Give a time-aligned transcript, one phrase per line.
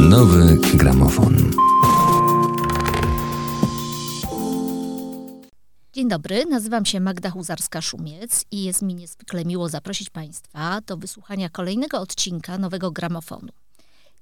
[0.00, 1.36] Nowy gramofon.
[5.92, 11.48] Dzień dobry, nazywam się Magda Huzarska-Szumiec i jest mi niezwykle miło zaprosić Państwa do wysłuchania
[11.48, 13.48] kolejnego odcinka Nowego Gramofonu.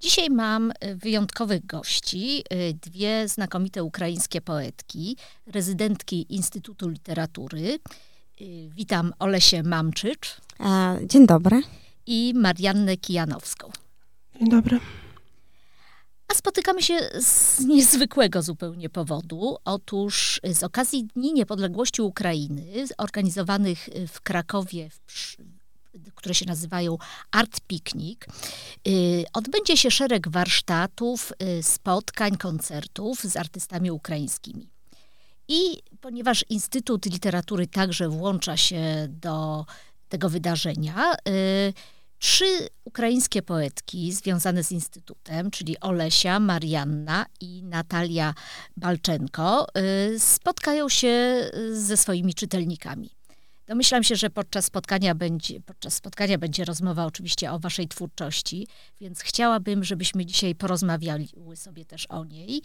[0.00, 5.16] Dzisiaj mam y, wyjątkowych gości, y, dwie znakomite ukraińskie poetki,
[5.46, 7.78] rezydentki Instytutu Literatury.
[8.40, 10.40] Y, witam Olesię Mamczycz.
[11.06, 11.62] Dzień dobry.
[12.06, 13.70] I Mariannę Kijanowską.
[14.38, 14.80] Dzień dobry.
[16.28, 19.56] A spotykamy się z niezwykłego zupełnie powodu.
[19.64, 22.64] Otóż z okazji Dni Niepodległości Ukrainy,
[22.98, 25.36] organizowanych w Krakowie, w,
[26.14, 26.96] które się nazywają
[27.30, 28.18] Art Picnic,
[28.88, 34.70] y, odbędzie się szereg warsztatów, y, spotkań, koncertów z artystami ukraińskimi.
[35.48, 39.66] I ponieważ Instytut Literatury także włącza się do
[40.08, 41.72] tego wydarzenia, y,
[42.18, 48.34] Trzy ukraińskie poetki związane z Instytutem, czyli Olesia, Marianna i Natalia
[48.76, 49.66] Balczenko,
[50.14, 53.10] y, spotkają się ze swoimi czytelnikami.
[53.66, 58.68] Domyślam się, że podczas spotkania, będzie, podczas spotkania będzie rozmowa oczywiście o waszej twórczości,
[59.00, 62.62] więc chciałabym, żebyśmy dzisiaj porozmawiali sobie też o niej,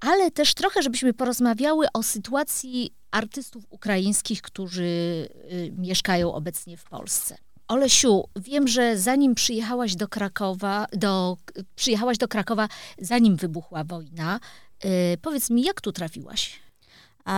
[0.00, 7.36] ale też trochę, żebyśmy porozmawiały o sytuacji artystów ukraińskich, którzy y, mieszkają obecnie w Polsce.
[7.72, 11.36] Olesiu, wiem, że zanim przyjechałaś do Krakowa, do,
[11.74, 14.40] przyjechałaś do Krakowa, zanim wybuchła wojna,
[14.84, 14.90] yy,
[15.22, 16.60] powiedz mi, jak tu trafiłaś?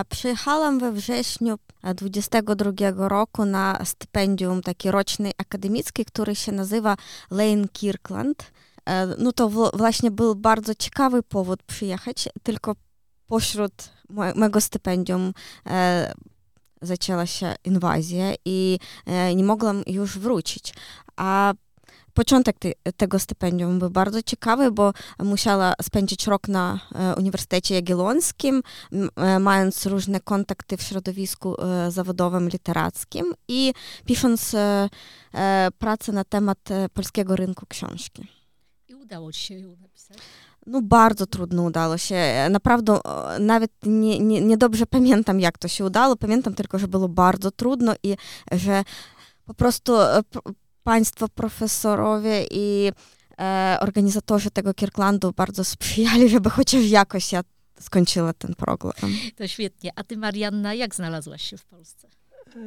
[0.08, 1.58] Przyjechałam we wrześniu
[1.94, 6.96] 22 roku na stypendium takie rocznej akademickie, który się nazywa
[7.30, 8.52] Lane Kirkland.
[9.18, 12.74] No to właśnie był bardzo ciekawy powód przyjechać, tylko
[13.26, 13.72] pośród
[14.34, 15.32] mojego stypendium
[16.82, 18.78] zaczęła się inwazja i
[19.36, 20.74] nie mogłam już wrócić.
[21.16, 21.54] A
[22.14, 26.80] początek te, tego stypendium był bardzo ciekawy, bo musiała spędzić rok na
[27.16, 28.62] Uniwersytecie Jagiellońskim,
[29.40, 31.56] mając różne kontakty w środowisku
[31.88, 33.72] zawodowym, literackim i
[34.04, 34.56] pisząc
[35.78, 36.58] pracę na temat
[36.94, 38.28] polskiego rynku książki.
[38.88, 40.18] I udało ci się ją napisać?
[40.66, 42.48] No bardzo trudno udało się.
[42.50, 42.98] Naprawdę
[43.40, 46.16] nawet nie, nie, nie dobrze pamiętam, jak to się udało.
[46.16, 48.16] Pamiętam tylko, że było bardzo trudno i
[48.52, 48.84] że
[49.44, 49.92] po prostu
[50.82, 52.92] państwo profesorowie i
[53.38, 57.40] e, organizatorzy tego Kirklandu bardzo sprzyjali, żeby chociaż jakoś ja
[57.80, 59.12] skończyła ten program.
[59.36, 59.90] To świetnie.
[59.96, 62.08] A ty, Marianna, jak znalazłaś się w Polsce?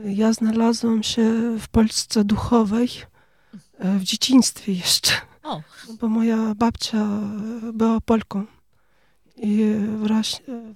[0.05, 2.89] Ja znalazłam się w Polsce duchowej,
[3.79, 5.11] w dzieciństwie jeszcze.
[5.47, 5.61] O.
[6.01, 7.07] Bo moja babcia
[7.73, 8.45] była Polką.
[9.37, 9.73] I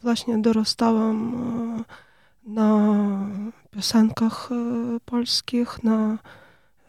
[0.01, 1.85] właśnie, dorastałam
[2.43, 2.97] na
[3.71, 4.49] piosenkach
[5.05, 6.17] polskich, na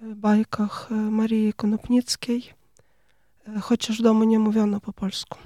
[0.03, 2.43] bajkach Marii Konopnickiej,
[3.61, 5.39] chociaż w domu nie mówiono po polsku.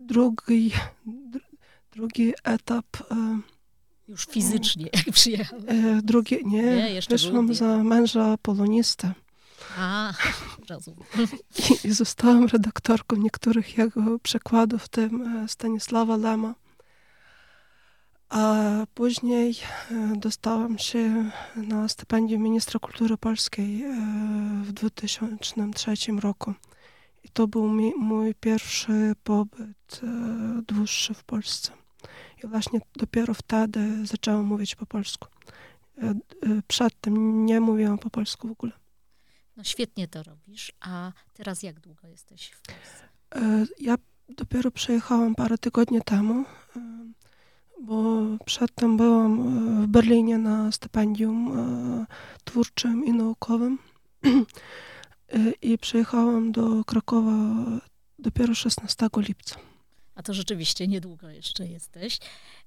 [0.00, 0.72] Drugi,
[1.92, 2.86] drugi etap.
[4.08, 5.64] Już fizycznie, jak przyjechałam.
[6.02, 9.12] Drugi, nie, nie jeszcze wyszłam za męża polonistę.
[9.78, 10.12] A,
[10.70, 11.04] rozumiem.
[11.58, 16.54] I, I zostałam redaktorką niektórych jego przekładów, w tym Stanisława Lema.
[18.28, 18.62] A
[18.94, 19.54] później
[20.16, 23.84] dostałam się na stypendium ministra kultury polskiej
[24.62, 26.54] w 2003 roku.
[27.24, 30.00] I to był mi, mój pierwszy pobyt
[30.68, 31.72] dłuższy w Polsce.
[32.44, 35.28] I właśnie dopiero wtedy zaczęłam mówić po polsku.
[36.66, 38.72] Przedtem nie mówiłam po polsku w ogóle.
[39.56, 40.72] No świetnie to robisz.
[40.80, 43.08] A teraz jak długo jesteś w Polsce?
[43.80, 43.94] Ja
[44.28, 46.44] dopiero przyjechałam parę tygodni temu
[47.80, 51.56] bo przedtem byłam w Berlinie na stypendium
[52.44, 53.78] twórczym i naukowym
[55.62, 57.32] i przyjechałam do Krakowa
[58.18, 59.56] dopiero 16 lipca.
[60.14, 62.18] A to rzeczywiście niedługo jeszcze jesteś.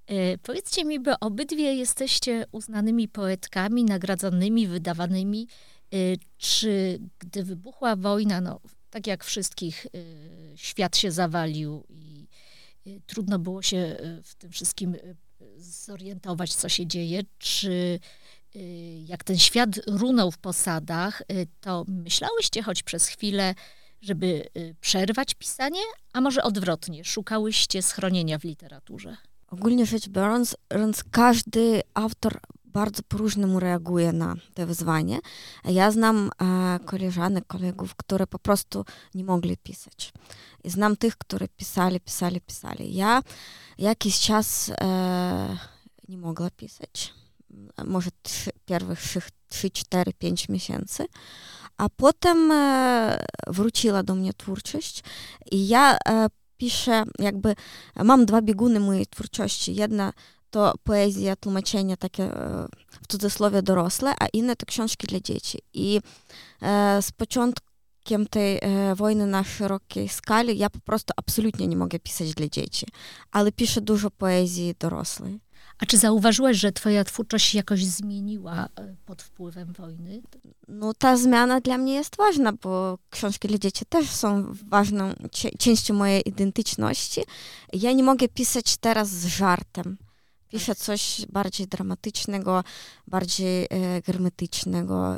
[0.08, 5.48] E, powiedzcie mi, bo obydwie jesteście uznanymi poetkami, nagradzanymi, wydawanymi.
[5.94, 5.98] E,
[6.38, 8.60] czy gdy wybuchła wojna, no
[8.90, 12.28] tak jak wszystkich, e, świat się zawalił i
[12.88, 15.16] Y, trudno było się y, w tym wszystkim y,
[15.58, 18.00] zorientować, co się dzieje, czy
[19.06, 21.24] jak ten świat runął w posadach,
[21.62, 23.56] to myślałyście choć przez chwilę,
[24.02, 24.50] żeby
[24.82, 25.82] przerwać pisanie,
[26.14, 29.18] a może odwrotnie, szukałyście schronienia w literaturze?
[29.48, 30.56] Ogólnie rzecz biorąc,
[31.12, 32.40] każdy autor
[32.74, 35.20] bardzo po-różnemu reaguje na to wyzwanie.
[35.66, 38.86] Ja znam e, koleżanek, kolegów, które po prostu
[39.16, 40.14] nie mogli pisać.
[40.64, 42.96] I znam tych, które pisali, pisali, pisali.
[42.96, 43.22] Ja
[43.78, 45.58] jakiś czas e,
[46.08, 47.14] nie mogła pisać.
[47.86, 51.06] Może trzy, pierwszych 3, 4, 5 miesięcy.
[51.78, 52.54] A potem
[53.48, 55.04] wróciła do mnie twórczość
[55.52, 55.98] i ja
[56.58, 57.56] piszę, jakby
[57.96, 59.76] mam dwa bieguny mojej twórczości.
[59.76, 60.14] Jedna
[60.50, 62.32] to poezja, tłumaczenia takie
[63.02, 65.60] w cudzysłowie dorosłe, a inne to książki dla dzieci.
[65.74, 66.02] I
[67.02, 68.60] z początkiem tej
[68.96, 72.86] wojny na szerokiej skali ja po prostu absolutnie nie mogę pisać dla dzieci,
[73.32, 75.40] ale piszę dużo poezji dorosłej.
[75.80, 78.70] A czy zauważyłaś, że twoja twórczość się jakoś zmieniła
[79.06, 80.22] pod wpływem wojny?
[80.68, 85.14] No ta zmiana dla mnie jest ważna, bo książki dla dzieci też są ważną
[85.60, 87.22] częścią mojej identyczności.
[87.74, 89.98] Ja nie mogę pisać teraz z żartem.
[90.50, 92.64] Piszę coś bardziej dramatycznego,
[93.08, 95.16] bardziej e, hermetycznego,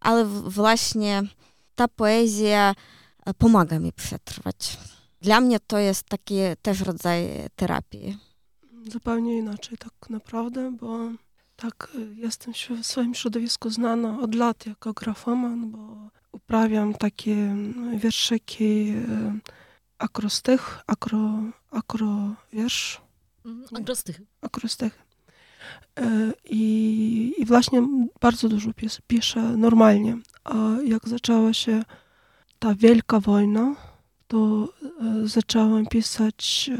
[0.00, 1.22] ale właśnie
[1.74, 2.74] ta poezja
[3.38, 4.78] pomaga mi przetrwać.
[5.20, 8.18] Dla mnie to jest taki też rodzaj terapii.
[8.92, 10.98] Zupełnie inaczej tak naprawdę, bo
[11.56, 17.56] tak jestem w swoim środowisku znana od lat jako grafoman, bo uprawiam takie
[17.96, 18.94] wierszyki
[19.98, 23.00] akrostych, akro, akrowiersz.
[23.80, 24.20] Akrostych.
[24.40, 24.98] Akrostych.
[26.44, 27.82] I, I właśnie
[28.20, 30.18] bardzo dużo pis, piszę normalnie.
[30.44, 30.54] A
[30.84, 31.82] jak zaczęła się
[32.58, 33.76] ta wielka wojna,
[34.28, 34.72] to
[35.24, 36.70] zaczęłam pisać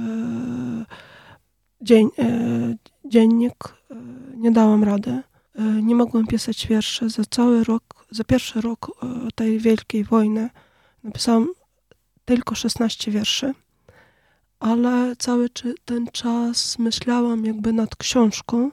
[1.80, 2.08] dzień,
[3.04, 3.54] dziennik.
[4.36, 5.22] Nie dałam rady.
[5.82, 7.10] Nie mogłam pisać wierszy.
[7.10, 8.90] Za cały rok, za pierwszy rok
[9.34, 10.50] tej wielkiej wojny
[11.04, 11.48] napisałam
[12.24, 13.54] tylko 16 wierszy
[14.60, 15.48] ale cały
[15.84, 18.70] ten czas myślałam jakby nad książką,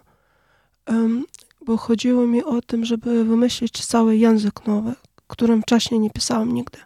[1.65, 4.95] bo chodziło mi o tym, żeby wymyślić cały język nowy,
[5.27, 6.77] którym wcześniej nie pisałam nigdy.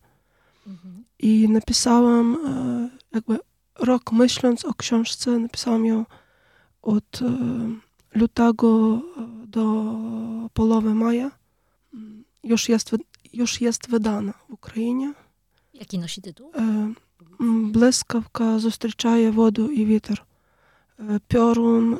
[0.67, 1.03] Mhm.
[1.19, 3.39] I napisałam e, jakby
[3.79, 6.05] rok myśląc o książce, napisałam ją
[6.81, 7.37] od e,
[8.19, 9.95] lutego e, do
[10.53, 11.31] połowy maja.
[12.43, 12.91] Już jest,
[13.33, 15.13] już jest wydana w Ukrainie.
[15.73, 16.51] Jaki nosi tytuł?
[17.40, 20.24] Блискавка зустрічає воду і вітер.
[21.28, 21.98] Piorun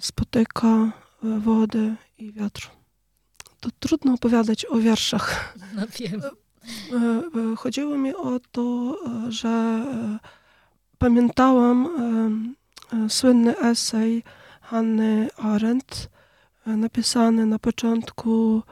[0.00, 0.92] spotyka
[1.22, 2.70] wodę i wiatr.
[3.60, 5.54] To trudno opowiadać o wierszach.
[5.74, 6.22] No wiem.
[7.56, 8.96] Chodziło mi o to,
[9.28, 9.84] że
[10.98, 11.88] pamiętałam
[13.08, 14.22] słynny esej
[14.60, 16.08] Hanny Arendt,
[16.66, 18.62] napisany na początku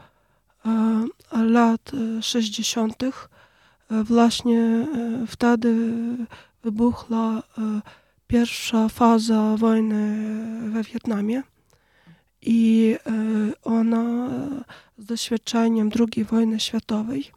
[1.32, 1.90] lat
[2.20, 2.96] 60
[4.03, 4.87] właśnie
[5.27, 5.75] wtedy
[6.63, 7.43] wybuchła
[8.27, 10.27] pierwsza faza wojny
[10.71, 11.43] we Wietnamie
[12.41, 12.95] i
[13.63, 14.29] ona
[14.97, 17.31] z doświadczeniem II wojny światowej,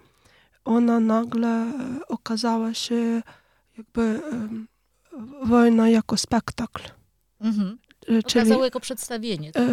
[0.64, 1.73] ona nagle
[2.08, 3.23] okazała się
[3.79, 4.20] jakby
[5.43, 6.82] wojna jako spektakl.
[7.41, 7.79] Mhm.
[8.26, 9.53] Czyli, jako przedstawienie.
[9.53, 9.64] Tak?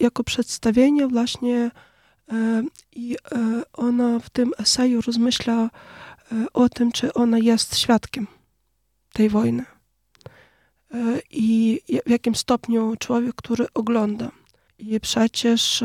[0.00, 1.70] Jako przedstawienie właśnie
[2.92, 3.16] i
[3.72, 5.70] ona w tym eseju rozmyśla
[6.52, 8.26] o tym, czy ona jest świadkiem
[9.12, 9.64] tej wojny.
[11.30, 14.30] I w jakim stopniu człowiek, który ogląda.
[14.78, 15.84] I przecież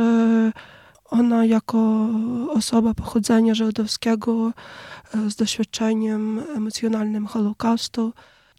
[1.05, 2.09] ona jako
[2.49, 4.53] osoba pochodzenia żydowskiego
[5.27, 8.13] z doświadczeniem emocjonalnym Holokaustu,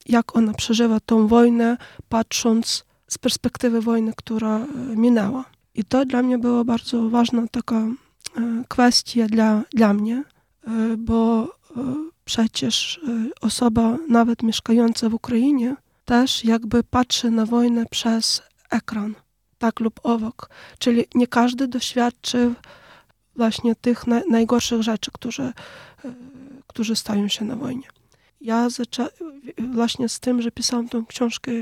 [0.06, 1.77] jak ona przeżywa tą wojnę,
[2.09, 4.67] patrząc z perspektywy wojny, która
[4.97, 5.44] minęła.
[5.76, 7.93] I to dla mnie była bardzo ważna taka e,
[8.69, 10.25] kwestia dla, dla mnie,
[10.67, 13.01] e, bo e, przecież
[13.41, 19.15] osoba nawet mieszkająca w Ukrainie też jakby patrzy na wojnę przez ekran,
[19.58, 20.51] tak lub owok.
[20.79, 22.55] Czyli nie każdy doświadczy
[23.36, 25.53] właśnie tych na, najgorszych rzeczy, które,
[26.67, 27.89] którzy stają się na wojnie.
[28.41, 28.69] Ja
[29.58, 31.53] właśnie z tym, że pisałam tę książkę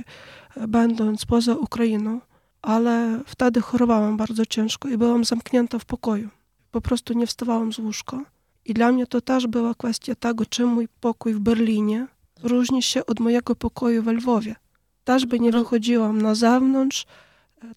[0.68, 2.20] będąc poza Ukrainą,
[2.64, 6.28] ale wtedy chorowałam bardzo ciężko i byłam zamknięta w pokoju.
[6.70, 8.20] Po prostu nie wstawałam z łóżka.
[8.64, 12.06] I dla mnie to też była kwestia tego, czy mój pokój w Berlinie
[12.42, 14.56] różni się od mojego pokoju w Lwowie.
[15.04, 17.06] Też by nie wychodziłam na zewnątrz,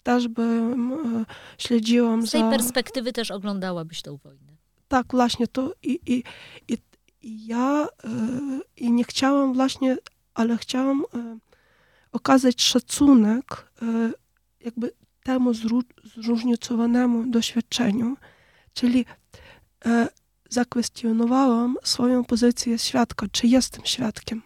[0.02, 1.24] też by e,
[1.58, 2.50] śledziłam Z tej za...
[2.50, 4.52] perspektywy też oglądałabyś tę wojnę.
[4.88, 6.24] Tak, właśnie to i, i,
[6.68, 6.78] i,
[7.22, 8.08] i ja e,
[8.76, 9.96] i nie chciałam właśnie,
[10.34, 11.38] ale chciałam e,
[12.12, 13.70] okazać szacunek
[14.60, 15.52] jakby temu
[16.16, 18.16] zróżnicowanemu doświadczeniu,
[18.74, 19.04] czyli
[19.86, 20.08] e,
[20.48, 24.42] zakwestionowałam swoją pozycję świadka, czy jestem świadkiem.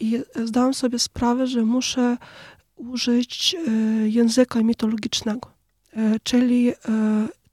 [0.00, 2.16] I zdałam sobie sprawę, że muszę
[2.76, 3.70] użyć e,
[4.08, 5.50] języka mitologicznego,
[5.92, 6.74] e, czyli e,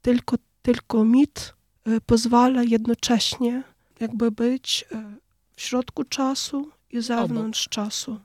[0.02, 1.54] tylko, tylko mit
[1.86, 3.62] e, pozwala jednocześnie
[4.00, 5.16] jakby być e,
[5.56, 8.20] w środku czasu i zewnątrz czasu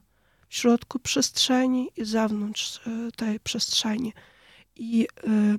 [0.50, 4.14] w środku przestrzeni i zewnątrz e, tej przestrzeni.
[4.76, 5.56] I e,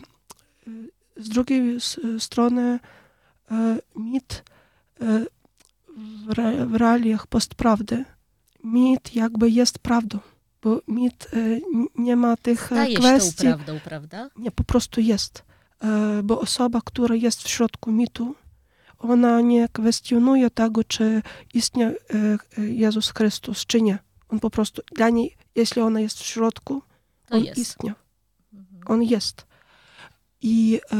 [1.17, 1.79] z drugiej
[2.19, 2.79] strony
[3.97, 4.45] mit
[6.27, 8.05] w, re, w realiach postprawdy,
[8.65, 10.19] mit jakby jest prawdą,
[10.63, 11.29] bo mit
[11.95, 13.43] nie ma tych Staje kwestii.
[13.43, 14.31] Tą prawdą, prawda?
[14.37, 15.45] Nie, po prostu jest.
[16.25, 18.35] Bo osoba, która jest w środku mitu,
[18.99, 21.23] ona nie kwestionuje tego, czy
[21.55, 21.95] istnieje
[22.59, 23.99] Jezus Chrystus, czy nie.
[24.33, 26.83] On po prostu, dla niej, jeśli ona jest w środku,
[27.27, 27.59] to on jest.
[27.59, 27.95] istnieje.
[28.53, 28.83] Mhm.
[28.87, 29.47] On jest.
[30.43, 30.97] I e,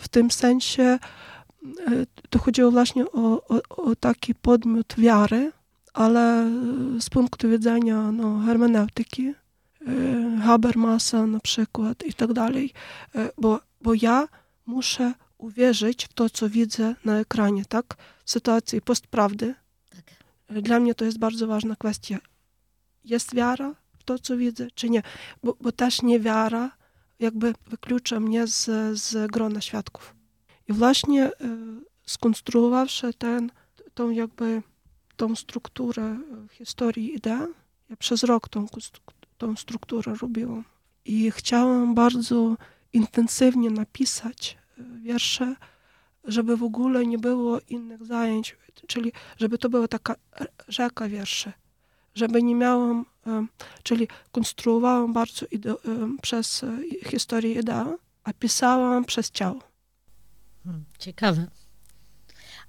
[0.00, 0.98] w tym sensie e,
[2.30, 5.52] to chodziło właśnie o, o, o taki podmiot wiary,
[5.92, 6.50] ale
[7.00, 9.34] z punktu widzenia no, hermeneutyki, e,
[10.44, 12.72] Habermasa na przykład i tak dalej,
[13.14, 14.28] e, bo, bo ja
[14.66, 17.96] muszę uwierzyć w to, co widzę na ekranie, tak?
[18.24, 19.54] W sytuacji postprawdy.
[19.90, 20.62] Tak.
[20.62, 22.18] Dla mnie to jest bardzo ważna kwestia.
[23.04, 25.02] Jest wiara w to, co widzę, czy nie?
[25.44, 26.70] Bo, bo też niewiara
[27.18, 28.64] jakby wyklucza mnie z,
[28.98, 30.14] z grona świadków.
[30.68, 31.30] I właśnie e,
[32.06, 33.50] skonstruowawszy ten,
[33.94, 34.62] tą jakby
[35.16, 36.18] tą strukturę
[36.50, 37.46] historii idea,
[37.90, 38.66] ja przez rok tą,
[39.38, 40.64] tą strukturę robiłam.
[41.04, 42.56] I chciałam bardzo
[42.92, 44.58] intensywnie napisać
[45.02, 45.56] wiersze,
[46.24, 50.14] żeby w ogóle nie było innych zajęć, czyli żeby to była taka
[50.68, 51.52] rzeka wierszy,
[52.14, 53.06] żeby nie miałam,
[53.82, 55.74] czyli konstruowałam bardzo ide,
[56.22, 56.64] przez
[57.06, 59.60] historię idea, a pisałam przez ciało.
[60.64, 61.46] Hmm, ciekawe.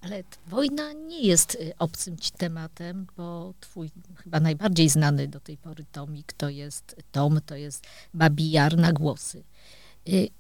[0.02, 5.86] Ale wojna nie jest obcym ci tematem, bo twój chyba najbardziej znany do tej pory
[5.92, 9.44] tomik to jest tom, to jest Babijar na głosy.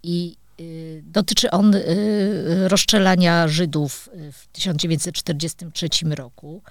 [0.03, 0.37] I
[1.03, 1.75] dotyczy on
[2.67, 6.61] rozstrzelania Żydów w 1943 roku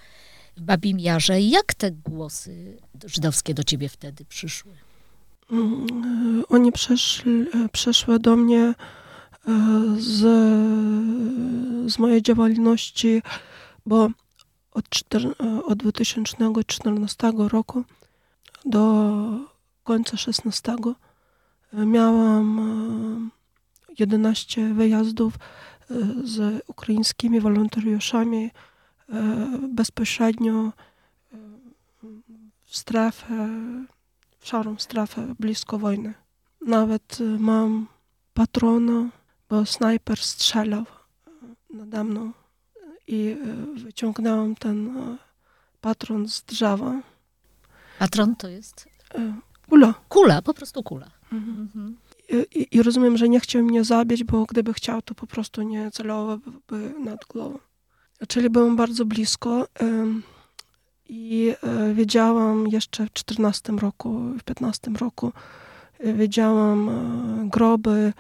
[0.60, 1.40] Babim Jarze.
[1.40, 4.72] Jak te głosy żydowskie do ciebie wtedy przyszły?
[6.48, 8.74] Oni przyszli, przyszły do mnie
[9.98, 10.18] z,
[11.92, 13.22] z mojej działalności,
[13.86, 14.08] bo
[14.72, 14.84] od,
[15.64, 17.84] od 2014 roku
[18.64, 18.80] do
[19.84, 20.76] końca 2016
[21.72, 23.30] miałam
[23.98, 25.34] 11 wyjazdów
[26.24, 28.50] z ukraińskimi wolontariuszami
[29.68, 30.72] bezpośrednio
[32.66, 33.48] w strefę,
[34.38, 36.14] w szarą strefę blisko wojny.
[36.66, 37.86] Nawet mam
[38.34, 39.10] patrona,
[39.48, 40.84] bo snajper strzelał
[41.70, 42.32] nade mną
[43.06, 43.36] i
[43.76, 44.96] wyciągnęłam ten
[45.80, 47.00] patron z drzewa.
[47.98, 48.88] Patron to jest?
[49.68, 49.94] Kula.
[50.08, 51.10] Kula, po prostu kula.
[51.32, 51.96] Mhm.
[52.54, 55.90] I, I, rozumiem, że nie chciał mnie zabić, bo gdyby chciał, to po prostu nie
[55.90, 57.58] celowałby nad głową.
[58.28, 59.66] Czyli byłem bardzo blisko
[61.08, 61.54] i
[61.94, 65.32] wiedziałam jeszcze w 14 roku, w 15 roku,
[66.00, 66.90] wiedziałam
[67.48, 68.12] groby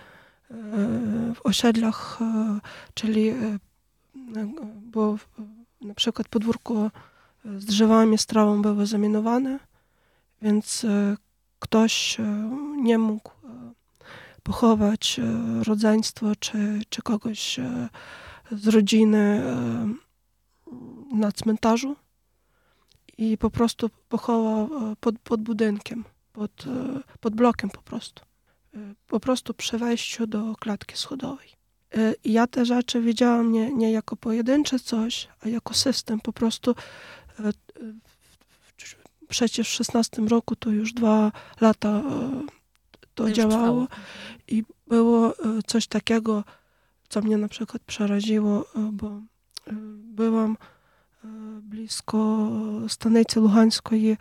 [1.34, 2.18] w osiedlach,
[2.94, 3.34] czyli
[4.82, 5.16] bo
[5.80, 6.90] na przykład podwórko
[7.44, 9.58] z drzewami, z trawą były zaminowane,
[10.42, 10.86] więc
[11.58, 12.16] ktoś
[12.76, 13.30] nie mógł
[14.42, 15.20] pochować
[15.66, 17.60] rodzeństwo czy, czy kogoś
[18.52, 19.42] z rodziny
[21.12, 21.96] na cmentarzu
[23.18, 24.68] i po prostu pochował
[25.00, 26.64] pod, pod budynkiem, pod,
[27.20, 28.22] pod blokiem po prostu.
[29.06, 31.48] Po prostu przy wejściu do klatki schodowej.
[32.24, 36.20] I ja te rzeczy widziałam nie, nie jako pojedyncze coś, a jako system.
[36.20, 36.74] Po prostu
[39.30, 42.02] przecież w 16 roku to już dwa lata
[43.14, 43.86] to, to działało
[44.48, 45.34] i było
[45.66, 46.44] coś takiego,
[47.10, 49.20] co mnie na przykład przeraziło, bo
[49.96, 50.56] byłam
[51.62, 52.48] blisko
[52.88, 54.16] stanicy luhańskiej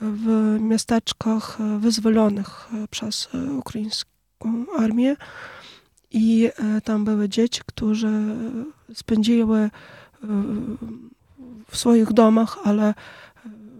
[0.00, 5.16] w miasteczkach wyzwolonych przez ukraińską armię
[6.10, 6.50] i
[6.84, 8.10] tam były dzieci, które
[8.94, 9.70] spędziły
[11.68, 12.94] w swoich domach, ale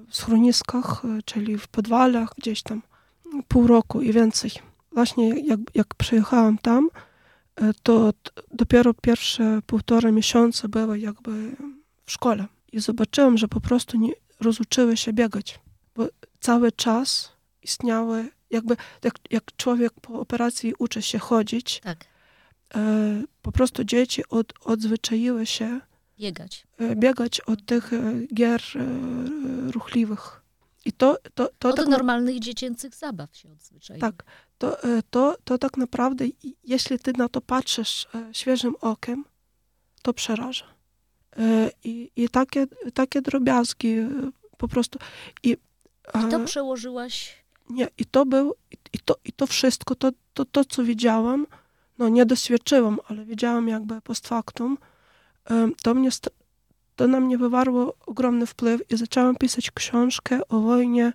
[0.09, 2.83] w schroniskach, czyli w podwalach, gdzieś tam
[3.49, 4.51] pół roku i więcej.
[4.93, 6.89] Właśnie jak, jak przyjechałam tam,
[7.83, 8.13] to
[8.51, 11.57] dopiero pierwsze półtora miesiąca były jakby
[12.05, 12.47] w szkole.
[12.73, 15.61] I zobaczyłam, że po prostu nie rozuczyły się biegać,
[15.95, 16.09] bo
[16.41, 17.33] cały czas
[17.63, 22.05] istniały, jakby jak, jak człowiek po operacji uczy się chodzić, tak.
[23.43, 25.81] po prostu dzieci od, odzwyczaiły się
[26.21, 26.67] biegać.
[26.97, 27.91] biegać od tych
[28.35, 28.63] gier
[29.71, 30.41] ruchliwych.
[30.85, 34.01] I to, to, to od tak normalnych dziecięcych zabaw się odzwyczaiły.
[34.01, 34.25] Tak.
[34.65, 34.77] To,
[35.11, 36.25] to, to tak naprawdę,
[36.65, 39.25] jeśli ty na to patrzysz świeżym okiem,
[40.03, 40.65] to przeraża.
[41.85, 43.97] I, i takie, takie drobiazgi
[44.59, 44.99] po prostu.
[45.43, 45.57] I,
[46.15, 47.45] I to przełożyłaś?
[47.71, 48.55] Nie, i to był,
[48.93, 51.47] i to, i to wszystko, to, to, to co widziałam,
[51.99, 54.79] no nie doświadczyłam, ale widziałam jakby post factum,
[55.83, 56.09] to, mnie,
[56.97, 61.13] to na mnie wywarło ogromny wpływ i zaczęłam pisać książkę o wojnie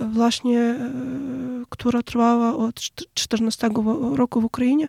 [0.00, 0.74] właśnie,
[1.68, 2.80] która trwała od
[3.14, 3.70] 14
[4.12, 4.88] roku w Ukrainie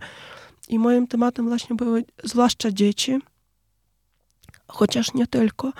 [0.69, 3.19] i moim tematem właśnie były zwłaszcza dzieci,
[4.67, 5.73] chociaż nie tylko.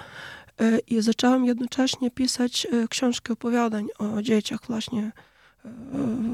[0.88, 5.12] I zaczęłam jednocześnie pisać książki opowiadań o dzieciach właśnie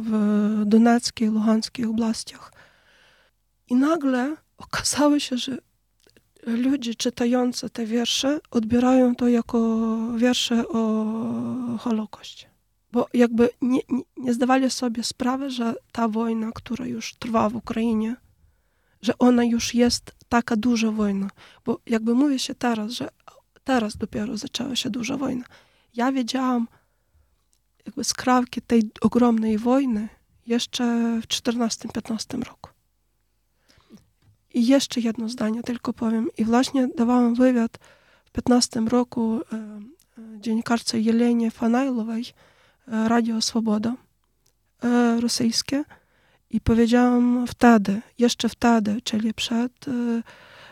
[0.02, 2.54] w Doneckiej, Luhanskiej oblastiach.
[3.70, 5.58] I nagle okazało się, że
[6.48, 11.16] ludzie czytający te wiersze odbierają to jako wiersze o
[11.80, 12.53] Holokauście.
[12.94, 13.80] Bo jakby nie,
[14.18, 18.16] nie, zdawali sobie sprawy, że ta wojna, która już trwa w Ukrainie,
[19.02, 21.30] że ona już jest taka duża wojna.
[21.66, 23.10] Bo jakby mówi się teraz, że
[23.64, 25.46] teraz dopiero zaczęła się duża wojna.
[25.96, 26.68] Ja wiedziałam
[27.86, 30.10] jakby skrawki tej ogromnej wojny
[30.46, 30.84] jeszcze
[31.22, 32.70] w 14-15 roku.
[34.54, 36.28] I jeszcze jedno zdanie tylko powiem.
[36.38, 37.78] I właśnie dawałam wywiad
[38.26, 39.80] w 15 roku e,
[40.40, 42.26] dziennikarce Jelenie Fanajlowej,
[42.88, 43.96] Radio Swoboda
[45.20, 45.84] rosyjskie.
[46.50, 49.86] I powiedziałam wtedy, jeszcze wtedy, czyli przed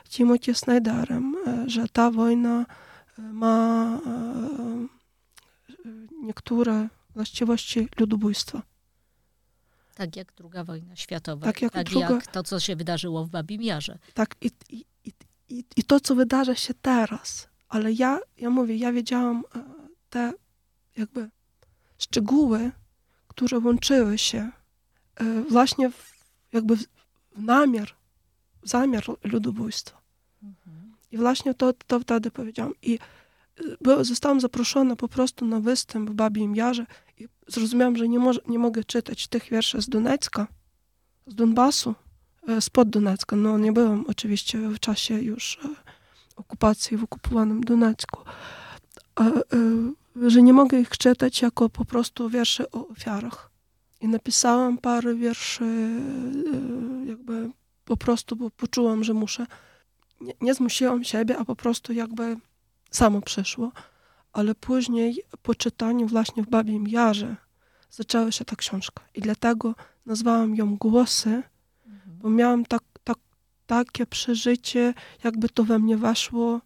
[0.10, 1.36] Timothy Snyderem,
[1.68, 2.66] że ta wojna
[3.18, 4.00] ma
[6.24, 8.62] niektóre właściwości ludobójstwa.
[9.96, 11.46] Tak jak druga wojna światowa.
[11.46, 12.12] Tak jak, tak druga...
[12.12, 13.98] jak to, co się wydarzyło w Babim Jarze.
[14.14, 14.86] Tak i, i,
[15.50, 17.48] i, i to, co wydarza się teraz.
[17.70, 19.64] Ale ja, ja mówię, ja wiedziałam e,
[20.10, 20.34] te
[20.98, 21.30] jakby
[22.04, 22.72] szczegóły,
[23.28, 24.50] które łączyły się
[25.16, 26.12] e, właśnie w,
[26.54, 26.88] jakby w
[27.36, 27.90] namiar,
[28.64, 30.02] w zamiar ludobójstwa.
[30.44, 30.94] Mhm.
[31.12, 32.74] I właśnie to, to wtedy powiedziałam.
[32.82, 33.00] I
[33.88, 36.86] e, zostałam zaproszona po prostu na występ w Babim Jarze
[37.18, 40.48] i zrozumiałam, że nie, może, nie mogę czytać tych wierszy z Donecka,
[41.28, 41.96] z Donbasu,
[42.60, 43.36] spod Donecka.
[43.36, 45.60] No nie byłam oczywiście w czasie już
[46.36, 48.20] okupacji w okupowanym Donecku.
[50.16, 53.52] Że nie mogę ich czytać jako po prostu wiersze o ofiarach.
[54.02, 56.00] I napisałam parę wierszy,
[57.06, 57.50] jakby
[57.86, 59.46] po prostu, bo poczułam, że muszę.
[60.22, 62.38] Nie, nie zmusiłam siebie, a po prostu jakby
[62.92, 63.72] samo przyszło
[64.34, 67.36] ale później po czytaniu właśnie w Babim Jarze
[67.90, 69.04] zaczęła się ta książka.
[69.16, 72.18] I dlatego nazwałam ją Głosy, mhm.
[72.22, 73.18] bo miałam tak, tak,
[73.68, 74.94] takie przeżycie,
[75.24, 76.62] jakby to we mnie weszło.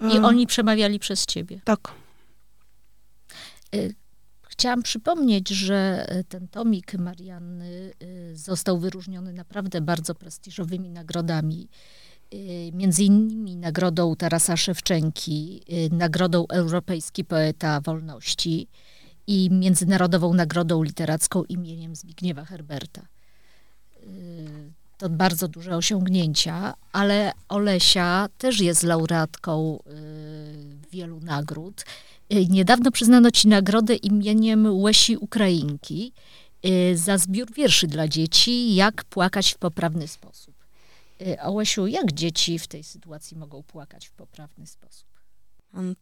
[0.00, 1.60] I oni przemawiali przez ciebie.
[1.64, 1.92] Tak.
[3.74, 3.94] Y,
[4.48, 11.68] chciałam przypomnieć, że y, ten tomik Marianny y, został wyróżniony naprawdę bardzo prestiżowymi nagrodami.
[12.72, 18.68] Między innymi nagrodą Tarasa Szewczenki, nagrodą Europejski Poeta Wolności
[19.26, 23.06] i Międzynarodową Nagrodą Literacką imieniem Zbigniewa Herberta.
[24.98, 29.78] To bardzo duże osiągnięcia, ale Olesia też jest laureatką
[30.90, 31.84] wielu nagród.
[32.48, 36.12] Niedawno przyznano ci nagrodę imieniem Łesi Ukrainki
[36.94, 40.54] za zbiór wierszy dla dzieci, jak płakać w poprawny sposób.
[41.20, 45.08] Y, Ołesiu, jak dzieci w tej sytuacji mogą płakać w poprawny sposób?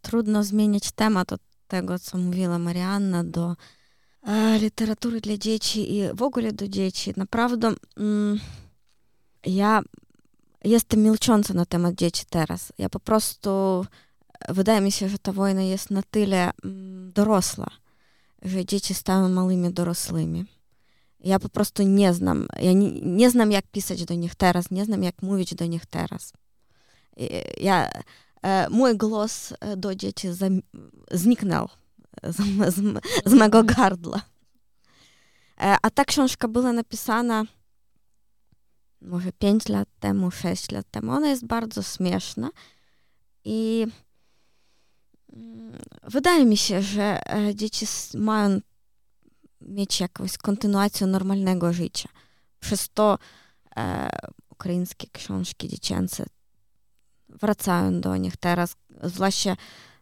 [0.03, 3.57] Trudno zmienić temat od tego, co mówiła Marianna, do
[4.23, 7.13] e, literatury dla dzieci i w ogóle do dzieci.
[7.17, 8.41] Naprawdę mm,
[9.47, 9.83] ja
[10.65, 12.73] jestem milcząca na temat dzieci teraz.
[12.79, 13.85] Ja po prostu,
[14.49, 17.67] wydaje mi się, że ta wojna jest na tyle mm, dorosła,
[18.43, 20.45] że dzieci stają małymi dorosłymi.
[21.21, 22.47] Ja po prostu nie znam.
[22.61, 25.87] Ja nie, nie znam, jak pisać do nich teraz, nie znam, jak mówić do nich
[25.87, 26.33] teraz.
[27.61, 27.89] Ja,
[28.71, 30.29] mój głos do dzieci
[31.11, 31.69] zniknął
[32.23, 32.37] z,
[32.75, 34.23] z, z mego gardła.
[35.57, 37.45] A ta książka była napisana
[39.05, 41.13] może 5 lat temu, 6 lat temu.
[41.13, 42.51] Ona jest bardzo śmieszna
[43.45, 43.87] i
[46.03, 47.19] wydaje mi się, że
[47.55, 48.61] dzieci mają
[49.61, 52.09] mieć jakąś kontynuację normalnego życia.
[52.61, 53.19] Przez to
[53.77, 54.09] e,
[54.51, 56.27] ukraińskie książki dziecięce
[57.29, 59.57] wracają do nich teraz, zwłaszcza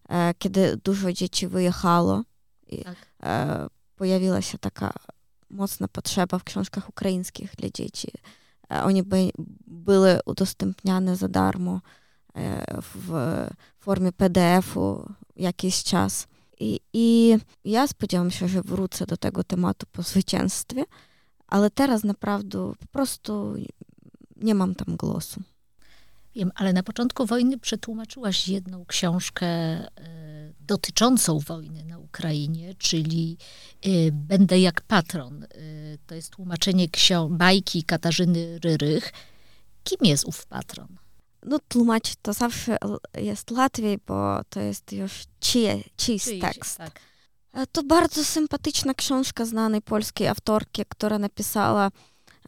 [0.08, 2.22] e, kiedy dużo dzieci wyjechało
[2.66, 2.96] i tak.
[3.22, 3.66] e,
[3.96, 4.92] pojawiła się taka
[5.50, 8.08] mocna potrzeba w książkach ukraińskich dla dzieci.
[8.72, 9.30] E, oni by,
[9.66, 11.80] były udostępniane za darmo
[12.34, 13.10] e, w
[13.78, 16.26] formie PDF-u jakiś czas.
[16.60, 20.84] I, I ja spodziewam się, że wrócę do tego tematu po zwycięstwie,
[21.46, 23.54] ale teraz naprawdę po prostu
[24.36, 25.42] nie mam tam głosu.
[26.34, 29.46] Wiem, ale na początku wojny przetłumaczyłaś jedną książkę
[30.60, 33.36] dotyczącą wojny na Ukrainie, czyli
[33.86, 35.46] y, Będę jak patron.
[36.06, 36.88] To jest tłumaczenie
[37.30, 39.12] bajki Katarzyny Ryrych.
[39.84, 40.99] Kim jest ów patron?
[41.46, 42.76] No tłumaczyć to zawsze
[43.14, 46.78] jest łatwiej, bo to jest już czyje, czyjś tekst.
[46.78, 47.00] Tak.
[47.72, 51.90] To bardzo sympatyczna książka znanej polskiej autorki, która napisała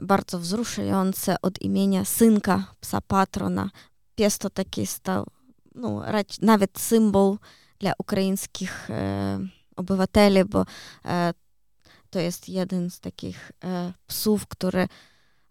[0.02, 3.70] bardzo wzruszające od imienia synka psa patrona.
[4.14, 5.26] Pies to taki stał,
[5.74, 6.02] no,
[6.42, 7.38] nawet symbol
[7.78, 9.38] dla ukraińskich e,
[9.76, 10.64] obywateli, bo
[11.05, 11.33] e,
[12.11, 14.88] to jest jeden z takich e, psów, które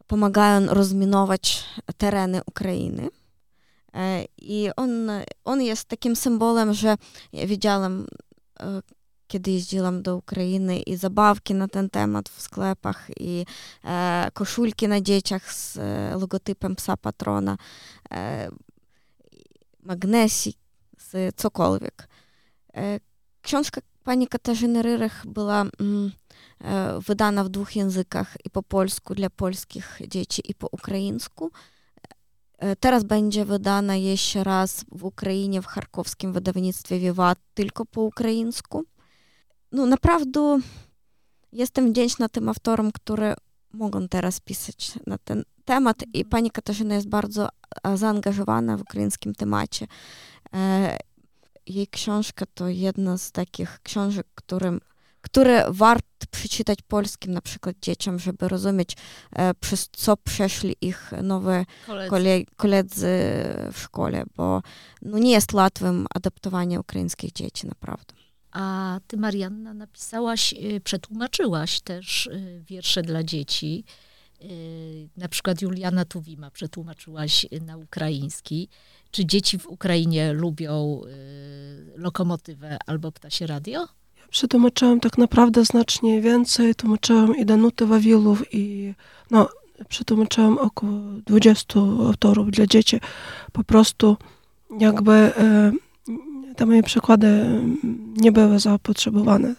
[0.08, 1.66] pomagają rozminować
[1.98, 3.10] tereny Ukrainy.
[3.94, 5.10] E, I on,
[5.46, 6.98] on jest takim symbolem, że
[7.34, 8.08] ja widziałam,
[8.60, 8.82] e,
[9.28, 13.46] kiedy jeździłam do Ukrainy, i zabawki na ten temat w sklepach, i
[13.86, 15.80] e, koszulki na dzieciach z
[16.22, 17.58] logotypem psa patrona,
[19.84, 20.58] magnesik,
[21.36, 22.08] cokolwiek.
[23.42, 26.12] Książka pani Katarzyny Ryrych była mm,
[27.08, 31.52] wydana w dwóch językach, i po polsku dla polskich dzieci, i po ukraińsku.
[32.80, 38.84] Teraz będzie wydana jeszcze raz w Ukrainie w charkowskim wydawnictwie Wiwat tylko po ukraińsku.
[39.72, 40.60] No naprawdę
[41.52, 43.34] jestem wdzięczna tym autorom, które
[43.74, 47.50] mogą teraz pisać na ten temat i pani Katarzyna jest bardzo
[47.96, 49.88] zaangażowana w ukraińskim temacie.
[51.68, 54.80] Jej książka to jedna z takich książek, którym
[55.22, 58.98] które warto przeczytać polskim na przykład dzieciom, żeby rozumieć,
[59.36, 61.66] e, przez co przeszli ich nowe
[62.10, 62.46] koledzy.
[62.56, 63.08] koledzy
[63.74, 64.62] w szkole, bo
[65.02, 68.14] no, nie jest łatwym adaptowanie ukraińskich dzieci, naprawdę.
[68.52, 73.84] A ty, Marianna, napisałaś, e, przetłumaczyłaś też e, wiersze dla dzieci.
[75.18, 78.70] Na przykład Juliana Tuwima przetłumaczyłaś na ukraiński.
[79.12, 81.02] Czy dzieci w Ukrainie lubią
[81.96, 83.88] lokomotywę albo ptasie radio?
[84.32, 86.76] Przetłumaczyłam tak naprawdę znacznie więcej.
[86.76, 88.94] Tłumaczyłam i Danutę Wawilów, i
[89.32, 89.50] no,
[89.90, 93.00] przetłumaczyłam około 20 autorów dla dzieci.
[93.52, 94.18] Po prostu
[94.80, 95.72] jakby e,
[96.56, 97.62] te moje przykłady
[98.16, 99.50] nie były zapotrzebowane.
[99.50, 99.56] E,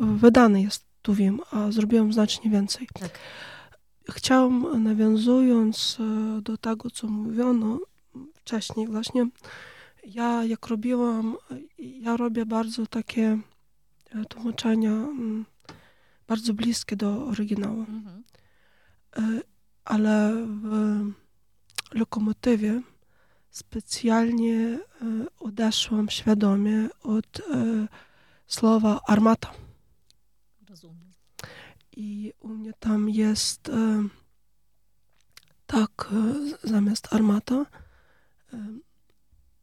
[0.00, 2.88] wydany jest tu wiem, a zrobiłam znacznie więcej.
[3.00, 3.18] Tak.
[4.10, 7.78] Chciałam, nawiązując e, do tego, co mówiono
[8.34, 9.26] wcześniej właśnie,
[10.04, 11.36] ja jak robiłam,
[11.78, 13.38] ja robię bardzo takie
[14.29, 15.45] tłumaczenia mm,
[16.27, 17.79] bardzo bliskie do oryginału.
[17.79, 18.23] Mhm.
[19.17, 19.41] E,
[19.85, 21.15] ale w
[21.91, 22.81] lokomotywie
[23.49, 24.79] specjalnie e,
[25.39, 27.87] odeszłam świadomie od e,
[28.47, 29.51] słowa armata.
[30.69, 31.13] Rozumiem.
[31.91, 33.71] I u mnie tam jest
[35.67, 36.09] tak
[36.63, 37.65] zamiast armata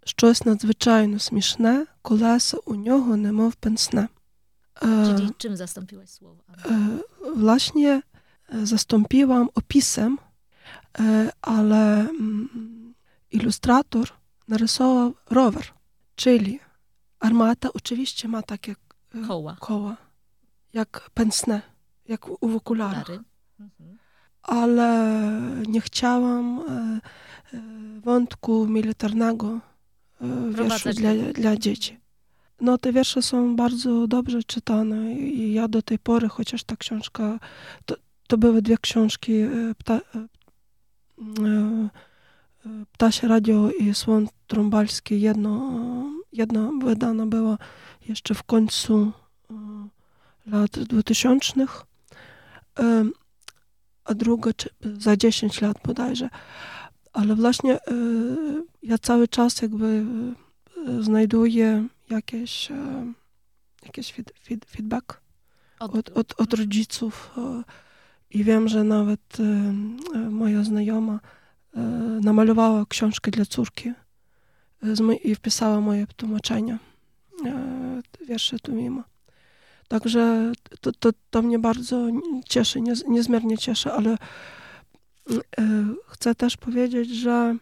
[0.04, 4.08] щось надзвичайно смішне, колеса у нього немов пенсне.
[4.81, 6.43] Czyli czym zastąpiłaś słowo?
[7.35, 8.01] Właśnie
[8.63, 10.17] zastąpiłam opisem,
[11.41, 12.07] ale
[13.31, 14.07] ilustrator
[14.47, 15.63] narysował rower,
[16.15, 16.59] czyli
[17.19, 18.75] armata oczywiście ma takie
[19.27, 19.97] koła, koła
[20.73, 21.61] jak pensne,
[22.07, 23.09] jak w okularach.
[23.59, 23.97] Mhm.
[24.41, 25.21] Ale
[25.67, 26.63] nie chciałam
[28.03, 29.59] wątku militarnego
[30.51, 31.99] wierszu dla, dla dzieci.
[32.61, 37.39] No te wiersze są bardzo dobrze czytane i ja do tej pory, chociaż ta książka,
[37.85, 37.95] to,
[38.27, 39.99] to były dwie książki, e, Pta, e,
[41.45, 41.89] e,
[42.91, 45.21] Ptasie Radio i Słon Trąbalski.
[45.21, 45.71] Jedno,
[46.33, 47.57] jedna wydana była
[48.07, 49.11] jeszcze w końcu
[50.45, 51.65] lat 2000,
[54.05, 54.51] a druga
[54.99, 56.29] za 10 lat bodajże.
[57.13, 57.79] Ale właśnie
[58.83, 60.05] ja cały czas jakby
[60.99, 63.13] znajduję jakieś, e,
[63.85, 65.21] jakieś feed, feed, feedback
[65.79, 67.31] od, od, od, od rodziców.
[67.37, 67.63] E,
[68.29, 69.73] I wiem, że nawet e,
[70.29, 71.19] moja znajoma
[72.21, 73.93] namalowała książkę dla córki
[75.23, 76.79] i wpisała moje tłumaczenia
[78.27, 79.03] wierszy Tumima.
[79.87, 82.07] Także to, to, to mnie bardzo
[82.45, 84.17] cieszy, niezmiernie cieszy, ale
[86.07, 87.55] chcę też powiedzieć, że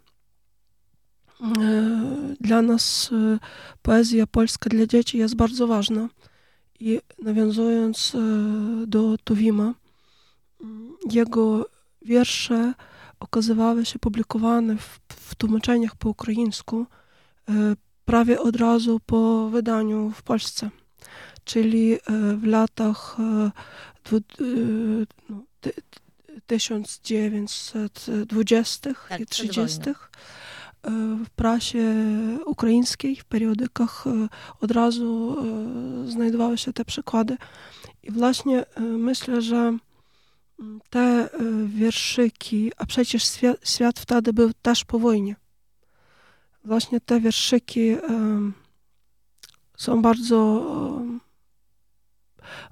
[2.39, 3.09] dla nas
[3.81, 6.09] poezja polska dla dzieci jest bardzo ważna.
[6.79, 8.15] I nawiązując
[8.87, 9.73] do Tuwima,
[11.11, 11.69] jego
[12.01, 12.73] wiersze
[13.19, 16.85] okazywały się publikowane w, w tłumaczeniach po ukraińsku
[18.05, 20.69] prawie od razu po wydaniu w Polsce.
[21.43, 21.97] Czyli
[22.37, 23.17] w latach
[26.47, 29.81] 1920 i 30
[31.25, 31.83] w prasie
[32.45, 34.05] ukraińskiej, w periodykach
[34.61, 35.37] od razu
[36.05, 37.37] znajdowały się te przykłady.
[38.03, 39.77] I właśnie myślę, że
[40.89, 41.29] te
[41.65, 43.23] wierszyki, a przecież
[43.63, 45.35] świat wtedy był też po wojnie.
[46.63, 47.95] Właśnie te wierszyki
[49.77, 50.65] są bardzo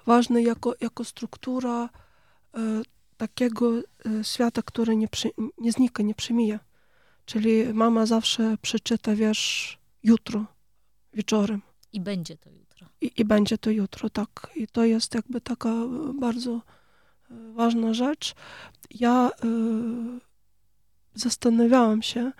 [0.06, 1.90] ważne jako, jako struktura
[3.18, 3.72] takiego
[4.24, 6.60] świata, który nie, przy, nie znika, nie przemija.
[7.26, 10.46] Czyli mama zawsze przeczyta wiersz jutro,
[11.14, 11.62] wieczorem.
[11.94, 12.88] I będzie to jutro.
[13.02, 14.50] I, I, będzie to jutro, tak.
[14.56, 15.74] I to jest jakby taka
[16.20, 16.62] bardzo
[17.54, 18.36] ważna rzecz.
[18.92, 20.20] Ja y,
[21.16, 22.32] zastanawiałam się,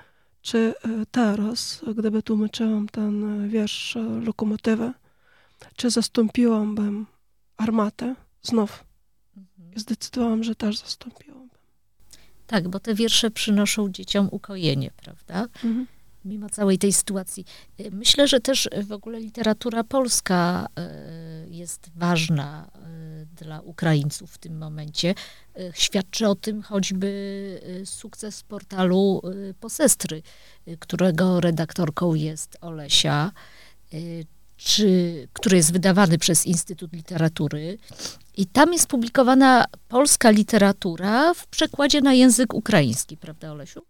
[0.42, 0.74] czy
[1.12, 4.94] teraz, gdyby tłumaczyłam ten wiersz Lokomotywę,
[5.76, 7.06] czy zastąpiłabym
[7.58, 8.84] armatę znów.
[9.38, 9.80] Mhm.
[9.80, 11.45] Zdecydowałam, że też zastąpiłam.
[12.48, 15.48] Tak, bo te wiersze przynoszą dzieciom ukojenie, prawda?
[15.64, 15.88] Mhm.
[16.26, 17.46] Mimo całej tej sytuacji.
[17.80, 20.68] Y, myślę, że też w ogóle literatura polska
[21.46, 22.72] y, jest ważna
[23.24, 25.16] y, dla Ukraińców w tym momencie.
[25.74, 29.22] Świadczy o tym choćby sukces portalu
[29.60, 30.22] Posestry,
[30.80, 33.32] którego redaktorką jest Olesia,
[34.58, 37.78] czy, który jest wydawany przez Instytut Literatury.
[38.38, 43.82] I tam jest publikowana polska literatura w przekładzie na język ukraiński, prawda, Olesiu?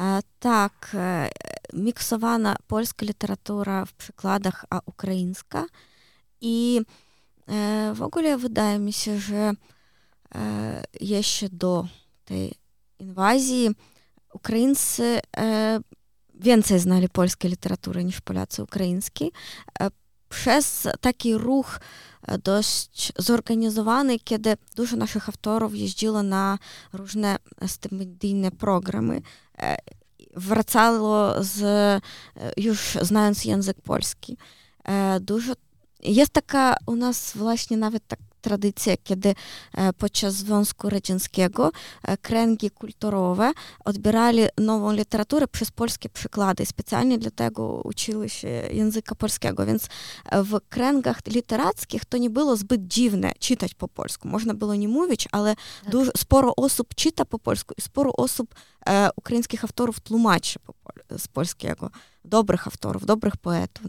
[0.00, 1.28] E, tak, e,
[1.72, 5.66] miksowana polska literatura w przykładach, a ukraińska.
[6.40, 6.80] I
[7.48, 9.52] e, w ogóle wydaje mi się, że
[10.34, 11.88] e, jeszcze do
[12.24, 12.52] tej
[12.98, 13.70] inwazji
[14.34, 15.80] Ukraińcy e,
[16.40, 19.32] więcej znali polskiej literatury niż Polacy ukraiński.
[19.80, 19.88] E,
[20.28, 21.80] przez taki ruch
[22.44, 26.58] dość zorganizowany, kiedy dużo naszych autorów jeździło na
[26.92, 29.22] różne stypendyjne programy.
[30.36, 31.62] Wracało z,
[32.56, 34.36] już znając język polski.
[35.20, 35.52] Dużo
[36.02, 39.34] jest taka u nas właśnie nawet tak tradycja, kiedy
[39.98, 41.70] podczas Związku Radzieckiego
[42.22, 43.52] kręgi kulturowe
[43.84, 46.66] odbierali nową literaturę przez polskie przykłady.
[46.66, 49.86] Specjalnie dlatego uczyły się języka polskiego, więc
[50.32, 54.28] w kręgach literackich to nie było zbyt dziwne czytać po polsku.
[54.28, 55.90] Można było nie mówić, ale tak.
[55.90, 58.54] dużo, sporo osób czyta po polsku i sporo osób
[58.86, 60.74] e, ukraińskich autorów tłumaczy po,
[61.18, 61.90] z polskiego.
[62.24, 63.86] Dobrych autorów, dobrych poetów.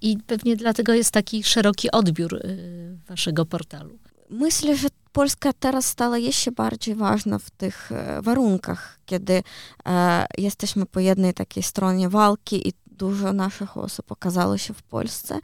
[0.00, 3.98] I pewnie dlatego jest taki szeroki odbiór y, waszego portalu.
[4.30, 9.42] Myślę, że Polska teraz stała jeszcze bardziej ważna w tych e, warunkach, kiedy
[9.86, 15.38] e, jesteśmy po jednej takiej stronie walki i dużo naszych osób okazało się w Polsce.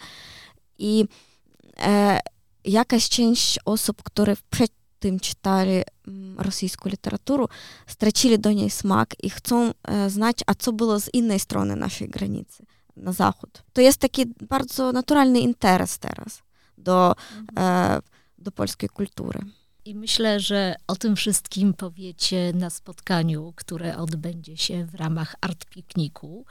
[0.79, 1.05] I
[1.79, 2.21] e,
[2.65, 5.83] jakaś część osób, które przed tym czytali
[6.37, 7.45] rosyjską literaturę,
[7.87, 12.09] stracili do niej smak i chcą e, znać, a co było z innej strony naszej
[12.09, 12.65] granicy
[12.97, 13.63] na zachód.
[13.73, 16.43] To jest taki bardzo naturalny interes teraz
[16.79, 17.47] do, mhm.
[17.59, 18.01] e,
[18.39, 19.41] do polskiej kultury.
[19.85, 25.65] I myślę, że o tym wszystkim powiecie na spotkaniu, które odbędzie się w ramach Art
[25.65, 26.45] Pikniku.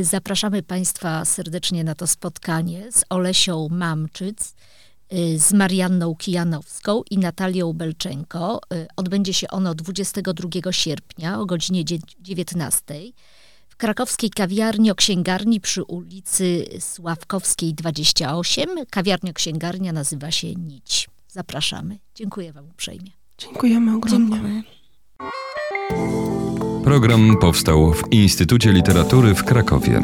[0.00, 4.54] Zapraszamy Państwa serdecznie na to spotkanie z Olesią Mamczyc,
[5.36, 8.60] z Marianną Kijanowską i Natalią Belczenko.
[8.96, 11.84] Odbędzie się ono 22 sierpnia o godzinie
[12.20, 12.94] 19
[13.82, 18.68] krakowskiej kawiarni o księgarni przy ulicy Sławkowskiej 28.
[18.90, 21.08] Kawiarnia księgarnia nazywa się Nić.
[21.28, 21.98] Zapraszamy.
[22.14, 23.10] Dziękuję Wam uprzejmie.
[23.38, 24.30] Dziękujemy ogromnie.
[24.30, 24.62] Dziękuję.
[26.84, 30.02] Program powstał w Instytucie Literatury w Krakowie.